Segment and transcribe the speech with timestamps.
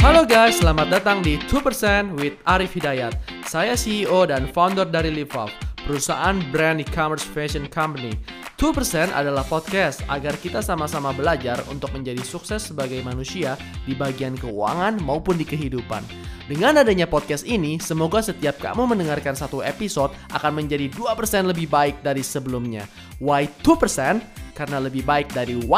[0.00, 3.20] Halo guys, selamat datang di 2% with Arif Hidayat.
[3.44, 5.52] Saya CEO dan founder dari LiveUp,
[5.84, 8.16] perusahaan brand e-commerce fashion company.
[8.56, 15.04] 2% adalah podcast agar kita sama-sama belajar untuk menjadi sukses sebagai manusia di bagian keuangan
[15.04, 16.00] maupun di kehidupan.
[16.48, 21.12] Dengan adanya podcast ini, semoga setiap kamu mendengarkan satu episode akan menjadi 2%
[21.44, 22.88] lebih baik dari sebelumnya.
[23.20, 24.56] Why 2%?
[24.56, 25.68] Karena lebih baik dari 1%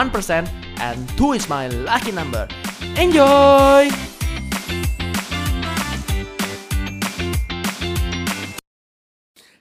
[0.79, 2.47] and 2 is my lucky number.
[2.97, 3.89] Enjoy!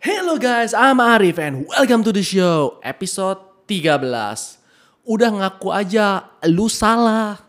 [0.02, 3.38] Hello guys, I'm Arif and welcome to the show Episode
[3.70, 4.02] 13
[5.02, 7.42] Udah ngaku aja, lu salah.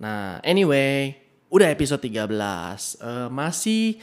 [0.00, 1.12] Nah anyway,
[1.52, 2.24] udah episode 13
[3.00, 4.00] Eh, Masih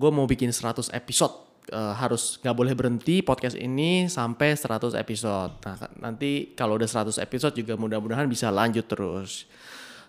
[0.00, 1.34] gue mau bikin 100 episode.
[1.68, 5.52] Eh, Harus gak boleh berhenti podcast ini sampai 100 episode.
[5.60, 9.44] Nah nanti kalau udah 100 episode juga mudah-mudahan bisa lanjut terus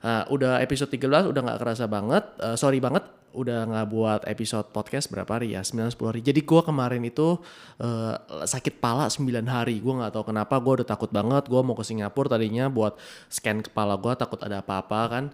[0.02, 2.23] Nah, udah episode 13 udah nggak kerasa banget.
[2.41, 5.63] Eh, sorry banget udah nggak buat episode podcast berapa hari ya?
[5.63, 6.20] 9 10 hari.
[6.26, 7.38] Jadi gua kemarin itu
[7.80, 9.77] eh, sakit pala 9 hari.
[9.80, 11.46] Gua nggak tahu kenapa gua udah takut banget.
[11.48, 12.98] Gua mau ke Singapura tadinya buat
[13.30, 15.26] scan kepala gua takut ada apa-apa kan.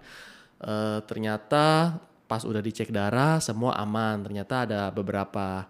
[0.61, 1.95] Eh, ternyata
[2.27, 4.19] pas udah dicek darah semua aman.
[4.27, 5.63] Ternyata ada beberapa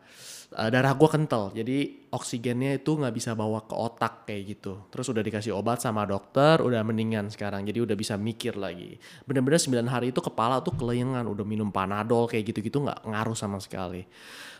[0.53, 1.52] eh, darah gua kental.
[1.52, 4.88] Jadi oksigennya itu nggak bisa bawa ke otak kayak gitu.
[4.94, 7.67] Terus udah dikasih obat sama dokter, udah mendingan sekarang.
[7.67, 8.95] Jadi udah bisa mikir lagi.
[9.28, 13.59] Bener-bener 9 hari itu kepala tuh kelayangan, udah minum panadol kayak gitu-gitu nggak ngaruh sama
[13.59, 14.08] sekali.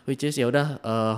[0.04, 1.16] Which is ya udah eh,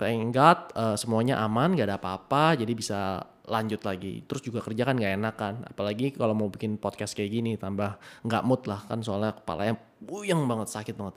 [0.00, 4.24] thank God eh, semuanya aman, gak ada apa-apa, jadi bisa lanjut lagi.
[4.24, 7.98] Terus juga kerja kan gak enak kan, apalagi kalau mau bikin podcast kayak gini tambah
[8.24, 11.16] nggak mood lah kan soalnya kepalanya buyang banget, sakit banget.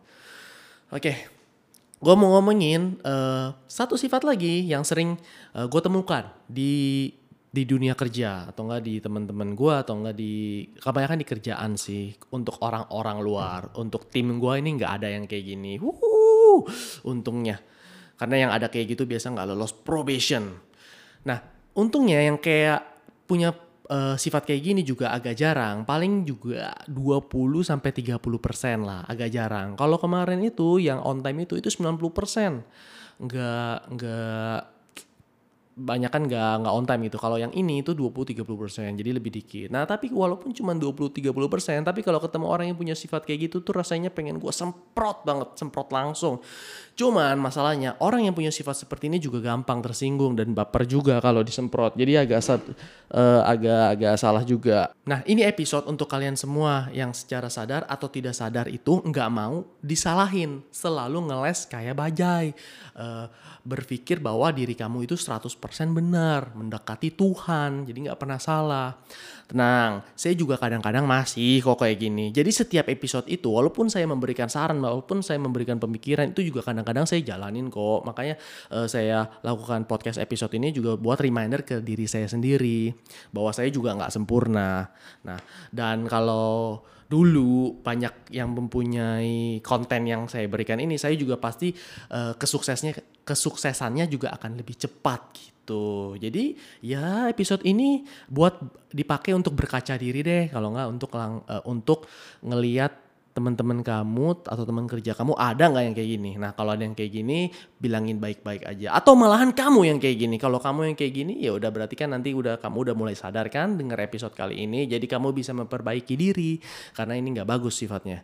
[0.91, 1.13] Oke,
[2.03, 5.15] gue mau ngomongin eh, satu sifat lagi yang sering
[5.55, 7.07] gue temukan di
[7.53, 12.09] di dunia kerja atau enggak di teman-teman gue atau enggak di kebanyakan di kerjaan sih
[12.33, 13.61] untuk orang-orang luar.
[13.77, 15.77] Untuk tim gue ini nggak ada yang kayak gini.
[15.77, 16.65] Wuhu,
[17.05, 17.61] untungnya.
[18.17, 20.49] Karena yang ada kayak gitu biasa nggak lolos probation.
[21.29, 21.37] Nah
[21.77, 22.81] untungnya yang kayak
[23.29, 23.53] punya
[23.93, 25.85] eh, sifat kayak gini juga agak jarang.
[25.85, 29.77] Paling juga 20 sampai 30 persen lah agak jarang.
[29.77, 32.65] Kalau kemarin itu yang on time itu itu 90 persen.
[33.21, 34.57] Nggak nggak
[35.73, 37.17] banyak kan nggak nggak on time gitu.
[37.17, 39.73] Kalau yang ini itu 20-30 persen, jadi lebih dikit.
[39.73, 43.65] Nah tapi walaupun cuma 20-30 persen, tapi kalau ketemu orang yang punya sifat kayak gitu
[43.65, 46.37] tuh rasanya pengen gue semprot banget, semprot langsung.
[46.93, 51.41] Cuman masalahnya orang yang punya sifat seperti ini juga gampang tersinggung dan baper juga kalau
[51.41, 51.97] disemprot.
[51.97, 52.41] Jadi agak
[53.09, 54.93] eh, agak agak salah juga.
[55.09, 59.65] Nah ini episode untuk kalian semua yang secara sadar atau tidak sadar itu nggak mau
[59.81, 62.53] disalahin, selalu ngeles kayak bajai.
[62.93, 63.25] Eh,
[63.63, 68.99] berpikir bahwa diri kamu itu 100% benar, mendekati Tuhan, jadi nggak pernah salah.
[69.47, 72.35] Tenang, saya juga kadang-kadang masih kok kayak gini.
[72.35, 77.07] Jadi setiap episode itu, walaupun saya memberikan saran, walaupun saya memberikan pemikiran, itu juga kadang-kadang
[77.07, 78.03] saya jalanin kok.
[78.03, 78.35] Makanya
[78.75, 82.91] eh, saya lakukan podcast episode ini juga buat reminder ke diri saya sendiri,
[83.31, 84.91] bahwa saya juga nggak sempurna.
[85.23, 85.39] Nah,
[85.71, 91.69] dan kalau dulu banyak yang mempunyai konten yang saya berikan ini saya juga pasti
[92.09, 95.52] eh, kesuksesnya kesuksesannya juga akan lebih cepat gitu
[96.19, 98.59] jadi ya episode ini buat
[98.91, 100.43] dipakai untuk berkaca diri deh.
[100.51, 102.05] Kalau nggak untuk lang- eh, untuk
[102.43, 103.03] ngeliat
[103.33, 106.31] teman-teman kamu atau teman kerja kamu ada nggak yang kayak gini?
[106.37, 107.49] Nah kalau ada yang kayak gini
[107.81, 108.93] bilangin baik-baik aja.
[108.93, 110.37] Atau malahan kamu yang kayak gini.
[110.37, 113.49] Kalau kamu yang kayak gini ya udah berarti kan nanti udah kamu udah mulai sadar
[113.49, 114.85] kan denger episode kali ini.
[114.85, 116.61] Jadi kamu bisa memperbaiki diri
[116.93, 118.21] karena ini nggak bagus sifatnya.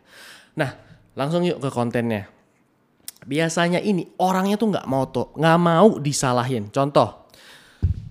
[0.54, 0.70] Nah
[1.18, 2.30] langsung yuk ke kontennya.
[3.20, 6.70] Biasanya ini orangnya tuh nggak mau tuh nggak mau disalahin.
[6.70, 7.29] Contoh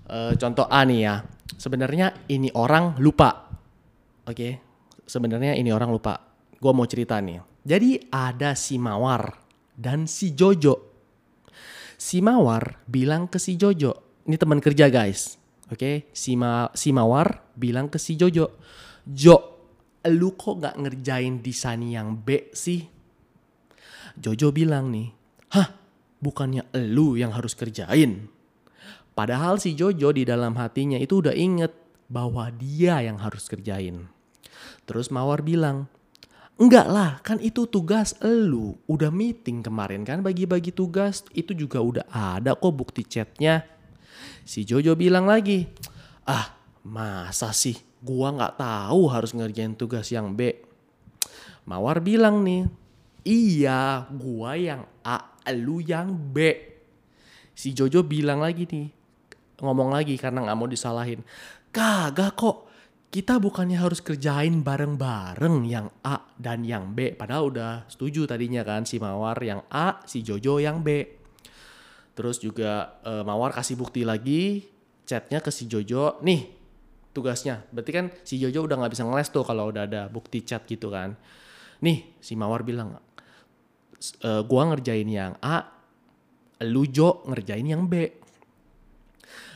[0.09, 1.16] eh, contoh A nih ya.
[1.56, 3.53] Sebenarnya ini orang lupa.
[4.25, 4.50] Oke?
[5.06, 6.18] Sebenarnya ini orang lupa.
[6.58, 7.42] Gue mau cerita nih.
[7.66, 9.38] Jadi ada si Mawar
[9.78, 10.90] dan si Jojo.
[12.00, 14.24] Si Mawar bilang ke si Jojo.
[14.25, 15.38] Ini teman kerja guys.
[15.69, 16.09] Oke?
[16.14, 18.58] Si, Ma- si Mawar bilang ke si Jojo
[19.09, 19.38] Jo
[20.08, 22.88] lu kok nggak ngerjain desain yang B sih?
[24.16, 25.12] Jojo bilang nih,
[25.56, 25.75] hah
[26.22, 28.31] bukannya elu yang harus kerjain.
[29.19, 31.75] Padahal si Jojo di dalam hatinya itu udah inget
[32.07, 34.07] bahwa dia yang harus kerjain.
[34.88, 35.92] Terus Mawar bilang,
[36.56, 38.80] enggak lah kan itu tugas elu.
[38.88, 43.68] Udah meeting kemarin kan bagi-bagi tugas itu juga udah ada kok bukti chatnya.
[44.48, 45.68] Si Jojo bilang lagi,
[46.24, 46.56] ah
[46.88, 50.63] masa sih gua nggak tahu harus ngerjain tugas yang B.
[51.68, 52.72] Mawar bilang nih,
[53.27, 56.56] iya gua yang A, lu yang B.
[57.51, 58.95] Si Jojo bilang lagi nih,
[59.60, 61.22] ngomong lagi karena nggak mau disalahin.
[61.70, 62.70] Kagak kok,
[63.10, 67.18] kita bukannya harus kerjain bareng-bareng yang A dan yang B.
[67.18, 71.06] Padahal udah setuju tadinya kan si Mawar yang A, si Jojo yang B.
[72.14, 74.68] Terus juga uh, Mawar kasih bukti lagi
[75.10, 76.22] chatnya ke si Jojo.
[76.22, 76.54] Nih
[77.10, 77.66] tugasnya.
[77.74, 80.94] Berarti kan si Jojo udah nggak bisa ngeles tuh kalau udah ada bukti chat gitu
[80.94, 81.18] kan.
[81.82, 83.00] Nih si Mawar bilang,
[84.22, 85.66] e, gua ngerjain yang A,
[86.68, 88.19] lu Jo ngerjain yang B.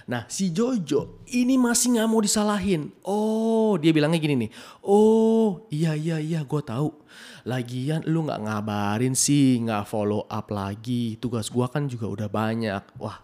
[0.09, 2.91] Nah si Jojo ini masih nggak mau disalahin.
[3.07, 4.51] Oh dia bilangnya gini nih.
[4.83, 6.91] Oh iya iya iya gue tahu.
[7.47, 11.15] Lagian lu nggak ngabarin sih, nggak follow up lagi.
[11.19, 12.83] Tugas gue kan juga udah banyak.
[12.99, 13.17] Wah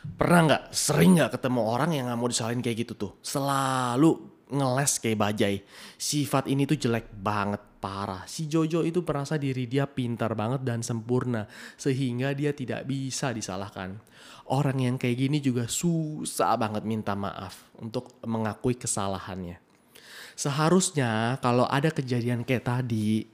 [0.00, 3.12] pernah nggak sering nggak ketemu orang yang nggak mau disalahin kayak gitu tuh.
[3.20, 5.56] Selalu ngeles kayak bajai.
[5.96, 8.28] Sifat ini tuh jelek banget parah.
[8.28, 11.48] Si Jojo itu merasa diri dia pintar banget dan sempurna
[11.80, 13.96] sehingga dia tidak bisa disalahkan
[14.50, 19.62] orang yang kayak gini juga susah banget minta maaf untuk mengakui kesalahannya.
[20.34, 23.24] Seharusnya kalau ada kejadian kayak tadi,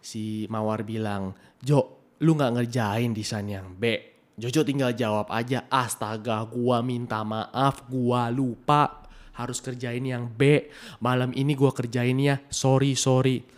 [0.00, 4.16] si Mawar bilang, Jo, lu gak ngerjain desain yang B.
[4.36, 9.05] Jojo tinggal jawab aja, astaga gua minta maaf, gua lupa
[9.36, 10.72] harus kerjain yang B.
[10.98, 13.56] Malam ini gua kerjainnya, sorry, sorry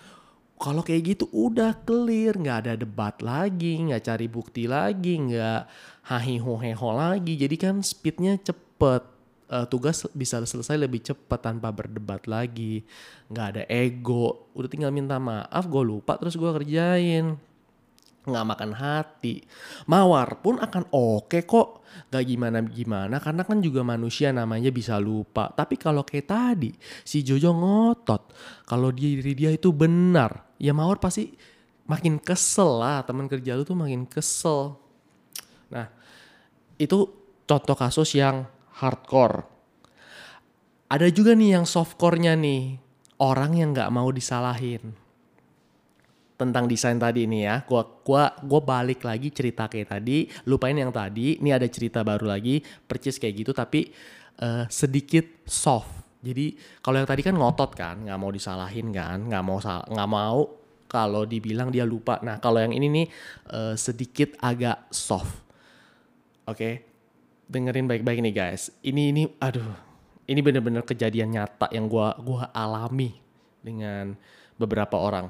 [0.58, 5.62] kalau kayak gitu udah clear, nggak ada debat lagi, nggak cari bukti lagi, nggak
[6.10, 7.38] hahi heho lagi.
[7.38, 9.02] Jadi kan speednya cepet,
[9.54, 12.82] uh, tugas bisa selesai lebih cepat tanpa berdebat lagi,
[13.30, 14.50] nggak ada ego.
[14.58, 17.38] Udah tinggal minta maaf, gue lupa terus gue kerjain
[18.28, 19.42] nggak makan hati.
[19.88, 21.82] Mawar pun akan oke okay kok.
[22.12, 25.50] Gak gimana-gimana karena kan juga manusia namanya bisa lupa.
[25.50, 26.70] Tapi kalau kayak tadi
[27.02, 28.32] si Jojo ngotot
[28.68, 30.54] kalau diri dia itu benar.
[30.60, 31.32] Ya Mawar pasti
[31.88, 34.76] makin kesel lah teman kerja lu tuh makin kesel.
[35.72, 35.88] Nah
[36.76, 37.08] itu
[37.48, 38.46] contoh kasus yang
[38.78, 39.48] hardcore.
[40.88, 42.80] Ada juga nih yang softcore-nya nih.
[43.18, 45.07] Orang yang gak mau disalahin
[46.38, 47.66] tentang desain tadi ini ya.
[47.66, 51.42] Gua gua gua balik lagi cerita kayak tadi, lupain yang tadi.
[51.42, 53.90] Ini ada cerita baru lagi, percis kayak gitu tapi
[54.40, 56.22] uh, sedikit soft.
[56.22, 60.40] Jadi kalau yang tadi kan ngotot kan, nggak mau disalahin kan, nggak mau nggak mau
[60.86, 62.22] kalau dibilang dia lupa.
[62.22, 63.06] Nah kalau yang ini nih
[63.50, 65.42] uh, sedikit agak soft.
[66.48, 66.74] Oke, okay?
[67.50, 68.72] dengerin baik-baik nih guys.
[68.80, 69.68] Ini ini, aduh,
[70.24, 73.12] ini bener-bener kejadian nyata yang gua gua alami
[73.60, 74.16] dengan
[74.56, 75.28] beberapa orang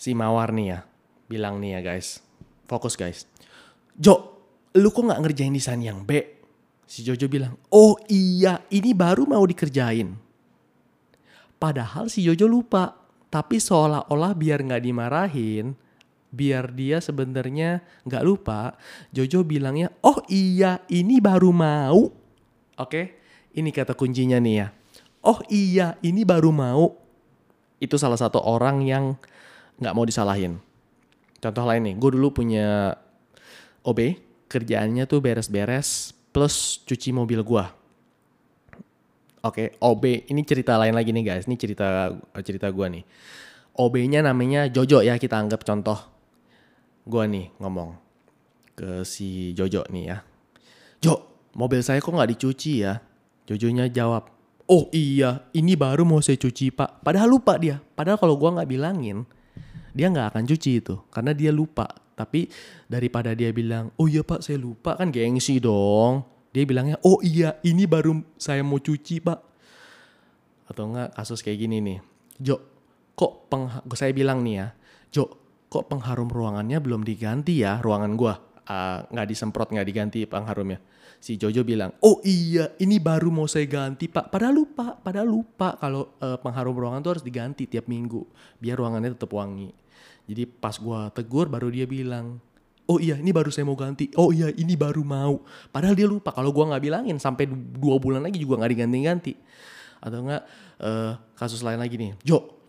[0.00, 0.80] si Mawar nih ya
[1.28, 2.24] bilang nih ya guys.
[2.64, 3.28] Fokus guys.
[3.92, 4.40] Jo
[4.72, 6.40] lu kok nggak ngerjain desain yang B?
[6.88, 10.16] Si Jojo bilang oh iya ini baru mau dikerjain.
[11.60, 12.96] Padahal si Jojo lupa
[13.28, 15.76] tapi seolah-olah biar nggak dimarahin
[16.30, 18.78] biar dia sebenarnya nggak lupa
[19.12, 22.08] Jojo bilangnya oh iya ini baru mau.
[22.80, 23.02] Oke
[23.52, 24.72] ini kata kuncinya nih ya.
[25.20, 26.96] Oh iya ini baru mau.
[27.76, 29.20] Itu salah satu orang yang
[29.80, 30.60] nggak mau disalahin.
[31.40, 32.94] Contoh lain nih, gue dulu punya
[33.80, 33.98] OB,
[34.46, 37.64] kerjaannya tuh beres-beres plus cuci mobil gue.
[39.40, 42.12] Oke, okay, OB ini cerita lain lagi nih guys, ini cerita
[42.44, 43.04] cerita gue nih.
[43.80, 45.96] OB-nya namanya Jojo ya kita anggap contoh.
[47.08, 47.96] Gue nih ngomong
[48.76, 50.18] ke si Jojo nih ya.
[51.00, 51.24] Jo,
[51.56, 53.00] mobil saya kok nggak dicuci ya?
[53.48, 54.28] Jojonya jawab,
[54.68, 57.00] oh iya, ini baru mau saya cuci pak.
[57.00, 57.80] Padahal lupa dia.
[57.96, 59.24] Padahal kalau gue nggak bilangin,
[59.96, 61.88] dia nggak akan cuci itu karena dia lupa.
[62.16, 62.52] Tapi
[62.84, 66.26] daripada dia bilang oh iya pak saya lupa kan gengsi dong.
[66.50, 69.38] Dia bilangnya oh iya ini baru saya mau cuci pak.
[70.68, 71.98] Atau enggak kasus kayak gini nih.
[72.40, 72.70] Jo
[73.20, 74.68] kok peng saya bilang nih ya
[75.12, 75.28] Jo
[75.68, 80.78] kok pengharum ruangannya belum diganti ya ruangan gua uh, nggak disemprot nggak diganti pengharumnya
[81.20, 84.32] si Jojo bilang, oh iya ini baru mau saya ganti pak.
[84.32, 88.24] Padahal lupa, padahal lupa kalau uh, pengharum ruangan tuh harus diganti tiap minggu
[88.56, 89.68] biar ruangannya tetap wangi.
[90.24, 92.40] Jadi pas gua tegur baru dia bilang,
[92.88, 94.08] oh iya ini baru saya mau ganti.
[94.16, 95.44] Oh iya ini baru mau.
[95.68, 99.32] Padahal dia lupa kalau gua nggak bilangin sampai dua bulan lagi juga nggak diganti-ganti.
[100.00, 100.42] Atau enggak
[100.80, 102.59] uh, kasus lain lagi nih, Jo,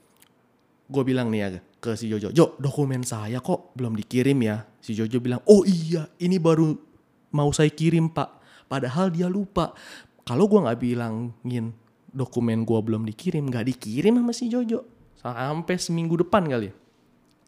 [0.92, 1.50] gue bilang nih ya
[1.82, 4.68] ke si Jojo, Jo dokumen saya kok belum dikirim ya.
[4.84, 6.76] Si Jojo bilang, oh iya ini baru
[7.34, 8.44] mau saya kirim pak.
[8.68, 9.74] Padahal dia lupa.
[10.22, 11.74] Kalau gue nggak bilangin
[12.12, 14.84] dokumen gue belum dikirim, nggak dikirim sama si Jojo.
[15.18, 16.70] Sampai seminggu depan kali.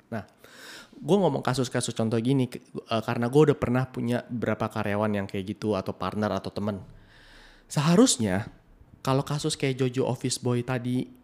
[0.10, 0.24] Nah,
[0.98, 2.50] gue ngomong kasus-kasus contoh gini
[2.90, 6.82] uh, karena gue udah pernah punya beberapa karyawan yang kayak gitu atau partner atau temen.
[7.70, 8.50] Seharusnya
[9.04, 11.23] kalau kasus kayak Jojo Office Boy tadi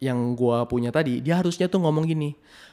[0.00, 2.32] yang gue punya tadi, dia harusnya tuh ngomong gini,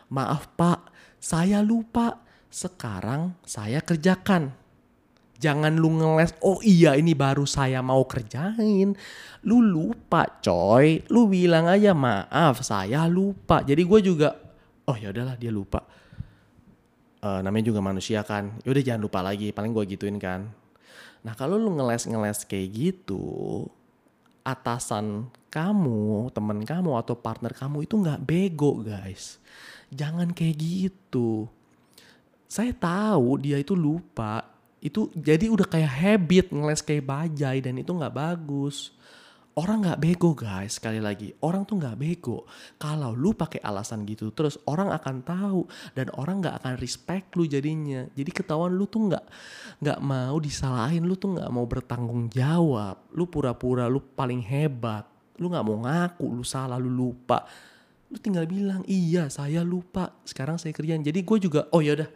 [0.09, 4.55] maaf pak, saya lupa, sekarang saya kerjakan
[5.37, 8.97] Jangan lu ngeles, oh iya ini baru saya mau kerjain.
[9.45, 13.61] Lu lupa coy, lu bilang aja maaf saya lupa.
[13.61, 14.33] Jadi gue juga,
[14.89, 15.85] oh ya udahlah dia lupa.
[17.21, 20.49] Eh, namanya juga manusia kan, yaudah jangan lupa lagi, paling gue gituin kan.
[21.21, 23.65] Nah kalau lu ngeles-ngeles kayak gitu,
[24.47, 29.43] atasan kamu, temen kamu atau partner kamu itu nggak bego guys.
[29.91, 31.51] Jangan kayak gitu.
[32.47, 34.47] Saya tahu dia itu lupa,
[34.79, 38.95] itu jadi udah kayak habit ngeles kayak bajai dan itu nggak bagus
[39.57, 41.33] orang nggak bego guys sekali lagi.
[41.41, 42.45] Orang tuh nggak bego.
[42.77, 45.61] Kalau lu pakai alasan gitu terus orang akan tahu
[45.97, 48.05] dan orang nggak akan respect lu jadinya.
[48.13, 49.25] Jadi ketahuan lu tuh nggak
[49.81, 53.09] nggak mau disalahin lu tuh nggak mau bertanggung jawab.
[53.17, 55.09] Lu pura-pura lu paling hebat.
[55.41, 57.41] Lu nggak mau ngaku lu salah lu lupa.
[58.13, 60.13] Lu tinggal bilang iya saya lupa.
[60.21, 62.09] Sekarang saya kerjaan jadi gue juga oh ya udah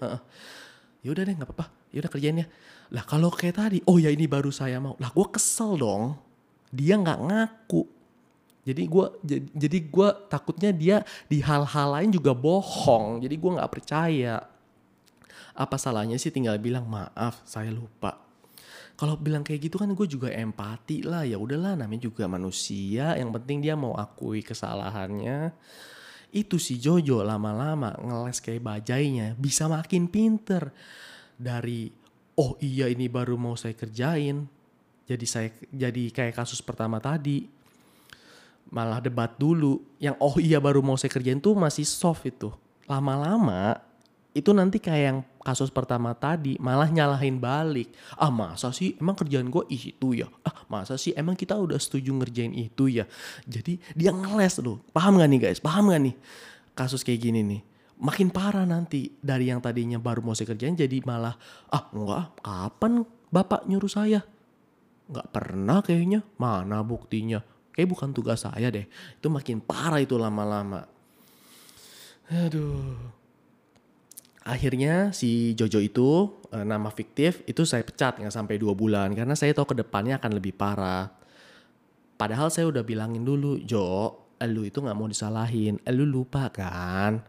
[1.02, 2.46] ya udah deh nggak apa-apa ya udah ya.
[2.94, 4.94] Lah kalau kayak tadi oh ya ini baru saya mau.
[5.02, 6.31] Lah gue kesel dong
[6.72, 7.84] dia nggak ngaku.
[8.62, 9.06] Jadi gue
[9.58, 10.98] jadi, gue takutnya dia
[11.28, 13.20] di hal-hal lain juga bohong.
[13.22, 14.38] Jadi gue nggak percaya.
[15.52, 18.22] Apa salahnya sih tinggal bilang maaf saya lupa.
[18.96, 21.26] Kalau bilang kayak gitu kan gue juga empati lah.
[21.26, 23.18] Ya udahlah namanya juga manusia.
[23.18, 25.52] Yang penting dia mau akui kesalahannya.
[26.32, 29.34] Itu si Jojo lama-lama ngeles kayak bajainya.
[29.42, 30.70] Bisa makin pinter.
[31.34, 31.90] Dari
[32.38, 34.61] oh iya ini baru mau saya kerjain
[35.12, 37.52] jadi saya jadi kayak kasus pertama tadi.
[38.72, 39.84] Malah debat dulu.
[40.00, 42.48] Yang oh iya baru mau saya kerjain tuh masih soft itu.
[42.88, 43.76] Lama-lama
[44.32, 47.92] itu nanti kayak yang kasus pertama tadi malah nyalahin balik.
[48.16, 48.96] Ah masa sih?
[48.96, 50.32] Emang kerjaan gue itu ya?
[50.48, 51.12] Ah masa sih?
[51.12, 53.04] Emang kita udah setuju ngerjain itu ya?
[53.44, 54.80] Jadi dia ngeles loh.
[54.96, 55.60] Paham gak nih guys?
[55.60, 56.16] Paham gak nih
[56.72, 57.62] kasus kayak gini nih?
[58.02, 61.36] Makin parah nanti dari yang tadinya baru mau saya kerjain jadi malah
[61.68, 62.40] ah enggak.
[62.40, 64.24] Kapan bapak nyuruh saya
[65.12, 66.24] nggak pernah kayaknya.
[66.40, 67.44] Mana buktinya?
[67.76, 68.88] Kayak bukan tugas saya deh.
[69.20, 70.88] Itu makin parah itu lama-lama.
[72.32, 72.96] Aduh.
[74.42, 76.10] Akhirnya si Jojo itu
[76.50, 79.14] uh, nama fiktif itu saya pecat nggak sampai dua bulan.
[79.14, 81.12] Karena saya tahu ke depannya akan lebih parah.
[82.18, 84.14] Padahal saya udah bilangin dulu Jo,
[84.46, 87.22] lu itu nggak mau disalahin, lu lupa kan?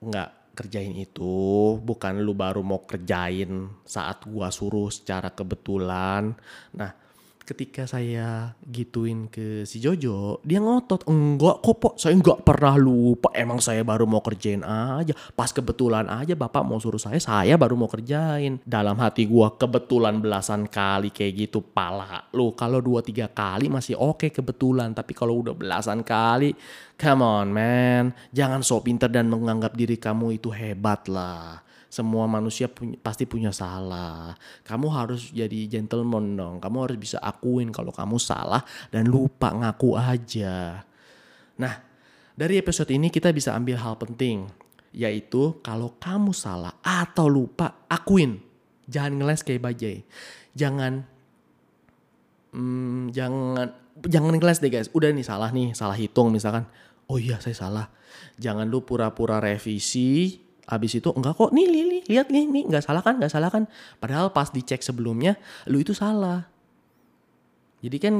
[0.00, 6.34] Nggak kerjain itu, bukan lu baru mau kerjain saat gua suruh secara kebetulan.
[6.76, 6.90] Nah
[7.42, 13.32] ketika saya gituin ke si Jojo, dia ngotot, enggak kok pak, saya enggak pernah lupa,
[13.34, 17.74] emang saya baru mau kerjain aja, pas kebetulan aja bapak mau suruh saya, saya baru
[17.74, 18.62] mau kerjain.
[18.62, 22.28] Dalam hati gua kebetulan belasan kali kayak gitu, pala.
[22.36, 26.54] Lu kalau dua tiga kali masih oke okay, kebetulan, tapi kalau udah belasan kali,
[27.00, 32.70] come on man, jangan sok pinter dan menganggap diri kamu itu hebat lah semua manusia
[32.70, 34.38] punya, pasti punya salah.
[34.62, 36.56] Kamu harus jadi gentleman dong.
[36.62, 38.62] Kamu harus bisa akuin kalau kamu salah
[38.94, 40.86] dan lupa ngaku aja.
[41.58, 41.74] Nah,
[42.38, 44.46] dari episode ini kita bisa ambil hal penting,
[44.94, 48.38] yaitu kalau kamu salah atau lupa, akuin.
[48.86, 49.98] Jangan ngeles kayak bajai.
[50.54, 51.02] Jangan
[52.54, 53.66] hmm, jangan
[53.98, 54.88] jangan ngeles deh guys.
[54.94, 56.70] Udah nih salah nih, salah hitung misalkan.
[57.10, 57.90] Oh iya saya salah.
[58.38, 60.38] Jangan lu pura-pura revisi
[60.70, 63.66] Habis itu enggak kok nih Lili lihat nih nih nggak salah kan nggak salah kan?
[63.98, 65.34] Padahal pas dicek sebelumnya
[65.66, 66.46] lu itu salah.
[67.82, 68.14] Jadi kan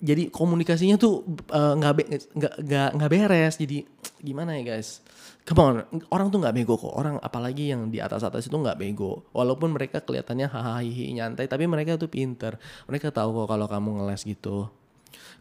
[0.00, 1.20] jadi komunikasinya tuh
[1.52, 1.92] eh, nggak
[2.40, 3.60] uh, nggak beres.
[3.60, 3.84] Jadi
[4.24, 5.04] gimana ya guys?
[5.44, 5.74] Come on
[6.08, 6.96] orang tuh nggak bego kok.
[6.96, 9.28] Orang apalagi yang di atas atas itu nggak bego.
[9.36, 12.56] Walaupun mereka kelihatannya hahaha nyantai tapi mereka tuh pinter.
[12.88, 14.72] Mereka tahu kok kalau kamu ngeles gitu.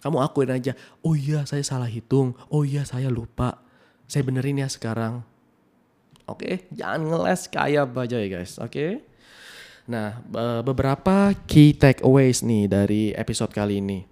[0.04, 0.76] Kamu akuin aja
[1.08, 2.36] oh iya saya salah hitung.
[2.52, 3.64] Oh iya saya lupa.
[4.12, 5.24] Saya benerin ya sekarang
[6.30, 6.56] Oke, okay?
[6.70, 8.62] jangan ngeles kayak ya guys.
[8.62, 8.70] Oke.
[8.70, 8.92] Okay?
[9.90, 10.22] Nah,
[10.62, 14.06] beberapa key takeaways nih dari episode kali ini.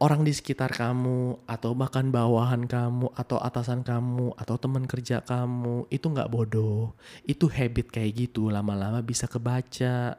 [0.00, 5.86] Orang di sekitar kamu atau bahkan bawahan kamu atau atasan kamu atau teman kerja kamu
[5.92, 6.96] itu nggak bodoh.
[7.28, 10.16] Itu habit kayak gitu lama-lama bisa kebaca.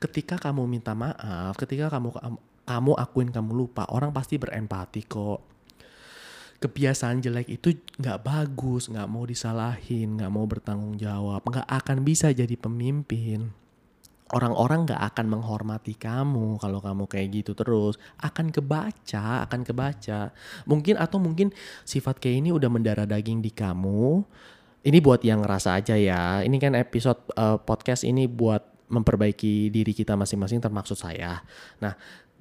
[0.00, 2.14] Ketika kamu minta maaf, ketika kamu
[2.62, 5.55] kamu akuin kamu lupa, orang pasti berempati kok
[6.56, 12.32] kebiasaan jelek itu nggak bagus, nggak mau disalahin, nggak mau bertanggung jawab, nggak akan bisa
[12.32, 13.52] jadi pemimpin.
[14.26, 17.94] Orang-orang nggak akan menghormati kamu kalau kamu kayak gitu terus.
[18.18, 20.34] Akan kebaca, akan kebaca.
[20.66, 21.54] Mungkin atau mungkin
[21.86, 24.26] sifat kayak ini udah mendarah daging di kamu.
[24.82, 26.42] Ini buat yang ngerasa aja ya.
[26.42, 31.42] Ini kan episode uh, podcast ini buat memperbaiki diri kita masing-masing termaksud saya.
[31.78, 31.94] Nah,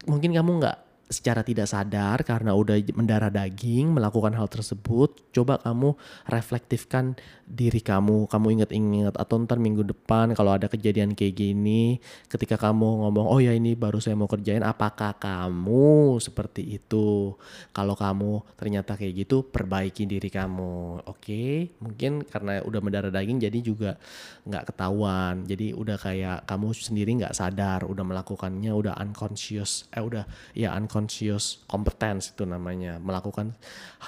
[0.10, 5.94] mungkin kamu nggak secara tidak sadar karena udah mendarah daging melakukan hal tersebut, coba kamu
[6.26, 7.14] reflektifkan
[7.46, 13.06] diri kamu, kamu inget-inget atau ntar minggu depan kalau ada kejadian kayak gini, ketika kamu
[13.06, 17.38] ngomong, oh ya ini baru saya mau kerjain, apakah kamu seperti itu?
[17.70, 21.22] Kalau kamu ternyata kayak gitu, perbaiki diri kamu, oke?
[21.22, 21.70] Okay?
[21.86, 24.02] Mungkin karena udah mendarah daging jadi juga
[24.50, 30.26] nggak ketahuan, jadi udah kayak kamu sendiri nggak sadar, udah melakukannya, udah unconscious, eh udah
[30.58, 30.95] ya unconscious
[31.68, 33.52] competence itu namanya, melakukan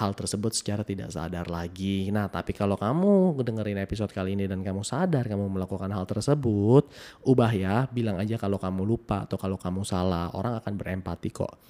[0.00, 2.08] hal tersebut secara tidak sadar lagi.
[2.08, 6.88] Nah tapi kalau kamu dengerin episode kali ini dan kamu sadar kamu melakukan hal tersebut,
[7.28, 11.60] ubah ya, bilang aja kalau kamu lupa atau kalau kamu salah, orang akan berempati kok.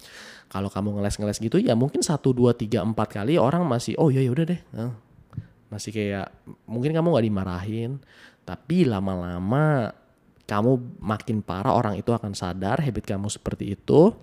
[0.49, 4.23] Kalau kamu ngeles-ngeles gitu ya mungkin satu dua tiga empat kali orang masih oh ya
[4.23, 4.61] ya udah deh.
[5.69, 6.33] Masih kayak
[6.65, 8.01] mungkin kamu nggak dimarahin,
[8.49, 9.93] tapi lama-lama
[10.49, 14.17] kamu makin parah orang itu akan sadar habit kamu seperti itu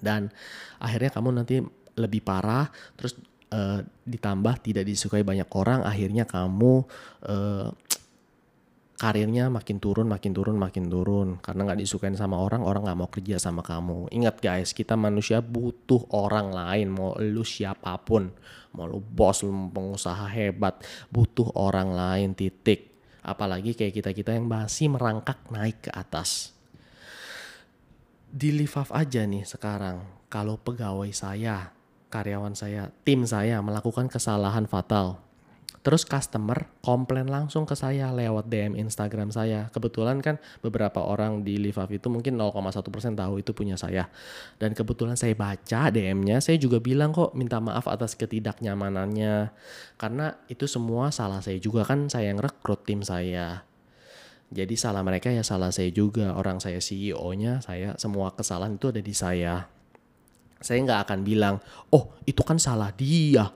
[0.00, 0.32] dan
[0.80, 1.60] akhirnya kamu nanti
[1.96, 3.16] lebih parah terus
[3.52, 6.84] uh, ditambah tidak disukai banyak orang akhirnya kamu
[7.28, 7.68] uh,
[9.00, 11.28] karirnya makin turun makin turun makin turun.
[11.40, 14.12] Karena nggak disukain sama orang orang nggak mau kerja sama kamu.
[14.12, 16.92] Ingat guys kita manusia butuh orang lain.
[16.92, 18.28] Mau lu siapa pun
[18.76, 22.92] mau lu bos lu pengusaha hebat butuh orang lain titik.
[23.24, 26.59] Apalagi kayak kita kita yang masih merangkak naik ke atas
[28.30, 31.74] di Livaf aja nih sekarang kalau pegawai saya
[32.10, 35.22] karyawan saya, tim saya melakukan kesalahan fatal.
[35.80, 39.72] Terus customer komplain langsung ke saya lewat DM Instagram saya.
[39.72, 42.84] Kebetulan kan beberapa orang di Livaf itu mungkin 0,1%
[43.16, 44.12] tahu itu punya saya.
[44.60, 49.56] Dan kebetulan saya baca DM-nya, saya juga bilang kok minta maaf atas ketidaknyamanannya.
[49.96, 53.69] Karena itu semua salah saya juga kan saya yang rekrut tim saya.
[54.50, 56.34] Jadi salah mereka ya salah saya juga.
[56.34, 59.70] Orang saya CEO-nya, saya semua kesalahan itu ada di saya
[60.60, 61.56] saya nggak akan bilang,
[61.88, 63.48] oh itu kan salah dia,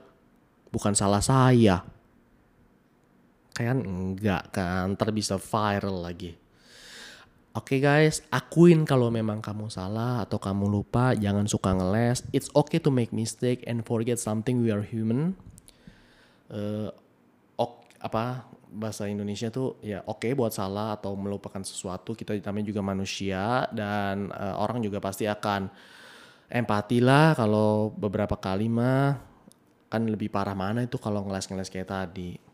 [0.73, 1.85] bukan salah saya.
[3.55, 6.33] Kan enggak kan, ntar bisa viral lagi.
[7.55, 12.27] Oke okay guys, akuin kalau memang kamu salah atau kamu lupa, jangan suka ngeles.
[12.35, 14.59] It's okay to make mistake and forget something.
[14.59, 15.39] We are human.
[16.51, 16.91] Uh,
[17.55, 18.43] ok, apa
[18.75, 22.11] bahasa Indonesia tuh ya oke okay buat salah atau melupakan sesuatu.
[22.13, 25.71] Kita namanya juga manusia dan uh, orang juga pasti akan
[26.51, 29.17] empati lah kalau beberapa kali mah
[29.89, 32.45] kan lebih parah mana itu kalau ngeles-ngeles kayak tadi.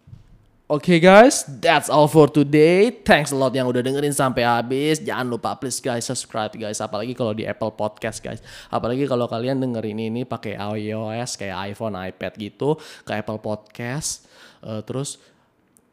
[0.72, 2.96] Oke okay guys, that's all for today.
[3.04, 5.04] Thanks a lot yang udah dengerin sampai habis.
[5.04, 8.40] Jangan lupa please guys subscribe guys, apalagi kalau di Apple Podcast guys.
[8.72, 14.32] Apalagi kalau kalian dengerin ini pakai iOS kayak iPhone, iPad gitu ke Apple Podcast.
[14.64, 15.20] Uh, terus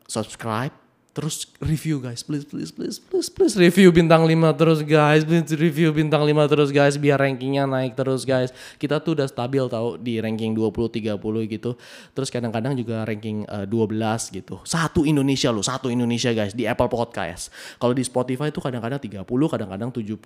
[0.08, 0.72] subscribe
[1.18, 2.22] terus review guys.
[2.22, 5.26] Please please please please please review bintang 5 terus guys.
[5.26, 8.54] Please review bintang 5 terus guys biar rankingnya naik terus guys.
[8.78, 11.18] Kita tuh udah stabil tau di ranking 20 30
[11.50, 11.74] gitu.
[12.14, 14.62] Terus kadang-kadang juga ranking uh, eh, 12 gitu.
[14.62, 17.50] Satu Indonesia loh satu Indonesia guys di Apple Podcast.
[17.82, 20.22] Kalau di Spotify itu kadang-kadang 30 kadang-kadang 70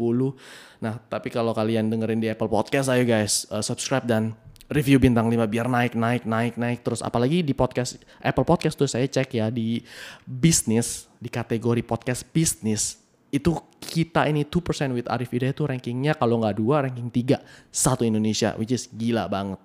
[0.84, 4.36] nah tapi kalau kalian dengerin di Apple Podcast ayo guys uh, subscribe dan
[4.70, 8.86] review bintang 5 biar naik naik naik naik terus apalagi di podcast Apple Podcast tuh
[8.86, 9.82] saya cek ya di
[10.22, 16.44] bisnis di kategori podcast bisnis itu kita ini 2% with Arif Hidayat itu rankingnya kalau
[16.44, 17.40] nggak dua ranking tiga
[17.72, 19.58] satu Indonesia which is gila banget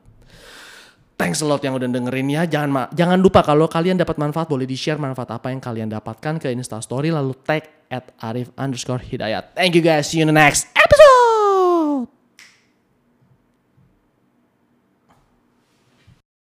[1.18, 2.46] Thanks a lot yang udah dengerin ya.
[2.46, 6.38] Jangan jangan lupa kalau kalian dapat manfaat boleh di share manfaat apa yang kalian dapatkan
[6.38, 9.58] ke Insta Story lalu tag at Arif underscore Hidayat.
[9.58, 10.14] Thank you guys.
[10.14, 11.07] See you in the next episode.